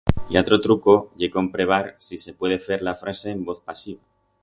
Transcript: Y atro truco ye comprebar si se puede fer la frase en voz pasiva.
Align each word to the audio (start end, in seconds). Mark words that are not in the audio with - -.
Y 0.31 0.33
atro 0.41 0.57
truco 0.65 0.93
ye 1.19 1.29
comprebar 1.37 1.85
si 2.05 2.17
se 2.25 2.33
puede 2.39 2.57
fer 2.67 2.79
la 2.87 2.99
frase 3.01 3.27
en 3.35 3.43
voz 3.47 3.59
pasiva. 3.67 4.01